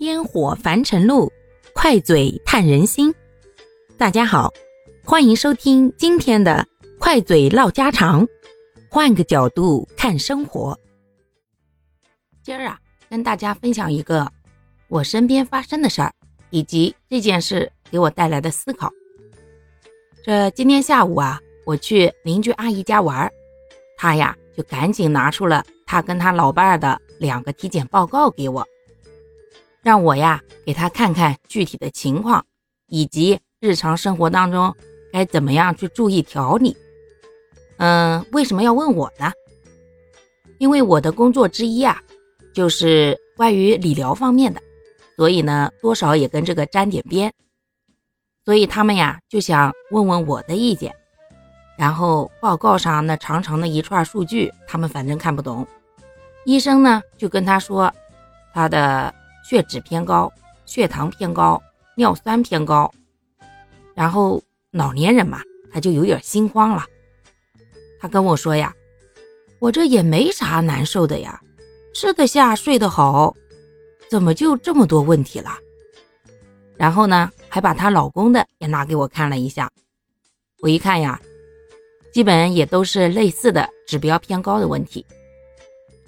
[0.00, 1.32] 烟火凡尘路，
[1.72, 3.14] 快嘴探人心。
[3.96, 4.52] 大家好，
[5.04, 6.66] 欢迎收听今天的
[6.98, 8.26] 快嘴唠家常，
[8.90, 10.76] 换个角度看生活。
[12.42, 12.78] 今儿啊，
[13.08, 14.30] 跟大家分享一个
[14.88, 16.12] 我身边发生的事儿，
[16.50, 18.92] 以及这件事给我带来的思考。
[20.24, 23.32] 这今天下午啊，我去邻居阿姨家玩儿，
[23.96, 28.66] 她呀就赶紧拿出了她跟她老伴儿的两个体检报告给我。
[29.84, 32.44] 让我呀给他看看具体的情况，
[32.88, 34.74] 以及日常生活当中
[35.12, 36.74] 该怎么样去注意调理。
[37.76, 39.30] 嗯，为什么要问我呢？
[40.58, 42.00] 因为我的工作之一啊，
[42.54, 44.62] 就是关于理疗方面的，
[45.16, 47.30] 所以呢，多少也跟这个沾点边。
[48.42, 50.94] 所以他们呀就想问问我的意见。
[51.76, 55.66] 然后报告上那长长的一串数据，他们反正看不懂。
[56.46, 57.92] 医生呢就跟他说，
[58.54, 59.14] 他的。
[59.44, 60.32] 血脂偏高，
[60.64, 61.62] 血糖偏高，
[61.96, 62.90] 尿酸偏高，
[63.94, 66.84] 然后老年人嘛，他就有点心慌了。
[68.00, 68.74] 他跟我说呀
[69.60, 71.40] ：“我这也没啥难受的呀，
[71.94, 73.34] 吃得下，睡得好，
[74.08, 75.58] 怎么就这么多问题了？”
[76.76, 79.70] 然后呢，还把她老公的也拿给我看了一下。
[80.60, 81.20] 我一看呀，
[82.12, 85.04] 基本也都是类似的指标偏高的问题。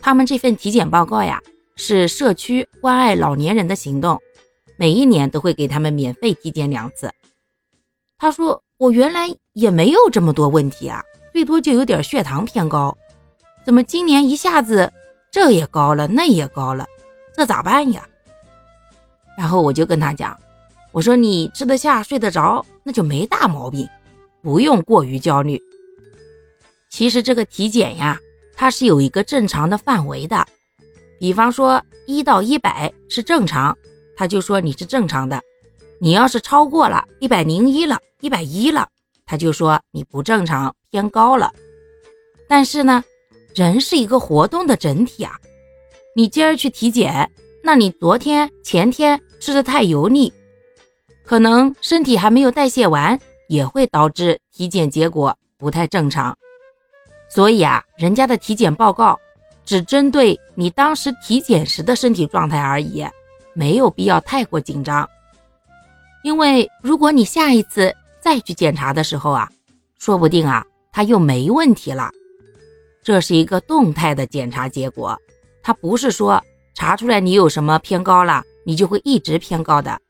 [0.00, 1.42] 他们这份体检报告呀。
[1.76, 4.18] 是社区关爱老年人的行动，
[4.78, 7.10] 每一年都会给他们免费体检两次。
[8.18, 11.02] 他说：“我原来也没有这么多问题啊，
[11.34, 12.96] 最多就有点血糖偏高，
[13.64, 14.90] 怎么今年一下子
[15.30, 16.86] 这也高了，那也高了，
[17.36, 18.08] 这咋办呀？”
[19.36, 20.34] 然后我就跟他讲
[20.92, 23.86] ：“我说你吃得下、睡得着，那就没大毛病，
[24.42, 25.60] 不用过于焦虑。
[26.88, 28.18] 其实这个体检呀，
[28.54, 30.46] 它是有一个正常的范围的。”
[31.18, 33.76] 比方说一到一百是正常，
[34.16, 35.40] 他就说你是正常的。
[35.98, 38.86] 你要是超过了一百零一了，一百一了，
[39.24, 41.52] 他就说你不正常，偏高了。
[42.48, 43.02] 但是呢，
[43.54, 45.32] 人是一个活动的整体啊。
[46.14, 47.30] 你今儿去体检，
[47.62, 50.32] 那你昨天前天吃的太油腻，
[51.24, 56.36] 可能身体还没有代谢完，也会导致体检结果不太正常。
[57.28, 59.18] 所以啊，人家的体检报告。
[59.66, 63.04] 只针对你当时体检时的身体状态而已，
[63.52, 65.06] 没有必要太过紧张。
[66.22, 69.48] 因为如果你下一次再去检查的时候啊，
[69.98, 72.10] 说不定啊它又没问题了。
[73.02, 75.16] 这是一个动态的检查结果，
[75.62, 76.42] 它不是说
[76.74, 80.00] 查出来你有什么偏高了，你就会一直偏高的。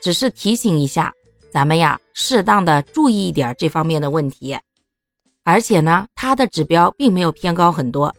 [0.00, 1.12] 只是提醒一下
[1.50, 4.56] 咱们呀，适当的注意一点这方面的问题。
[5.44, 8.14] 而且呢，它的指标并没有偏高很多。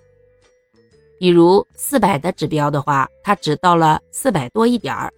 [1.19, 5.11] 比如四百的指标的话，他只到了四百多一点儿，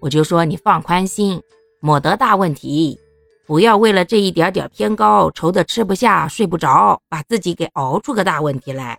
[0.00, 1.42] 我就说你放宽心，
[1.80, 2.98] 没得大问题，
[3.46, 8.98] 不要为了这一点点偏高，愁得吃不下睡不着，把自己给熬出个大问题来。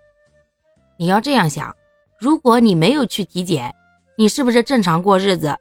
[0.98, 1.76] 你要这样想，
[2.20, 3.74] 如果你没有去体检，
[4.16, 5.58] 你是不是正常过日子，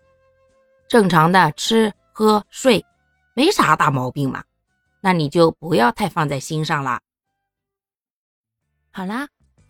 [0.86, 2.84] 正常的吃喝睡，
[3.34, 4.44] 没啥大毛病嘛？
[5.00, 7.00] 那你就不要太放在心上了。
[8.92, 9.26] 好啦。